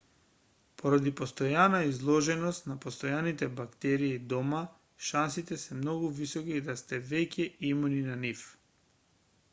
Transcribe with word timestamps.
поради 0.81 1.11
постојана 1.17 1.81
изложеност 1.89 2.69
на 2.71 2.77
постојните 2.85 3.49
бактерии 3.61 4.17
дома 4.33 4.63
шансите 5.11 5.61
се 5.65 5.79
многу 5.83 6.13
високи 6.23 6.67
да 6.71 6.77
сте 6.83 7.03
веќе 7.13 7.51
имуни 7.73 8.05
на 8.11 8.21
нив 8.27 8.45